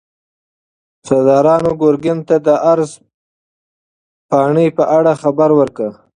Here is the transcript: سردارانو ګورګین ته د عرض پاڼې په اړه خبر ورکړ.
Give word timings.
سردارانو 1.07 1.71
ګورګین 1.81 2.19
ته 2.27 2.35
د 2.45 2.47
عرض 2.71 2.89
پاڼې 4.29 4.67
په 4.77 4.83
اړه 4.97 5.11
خبر 5.21 5.49
ورکړ. 5.59 5.89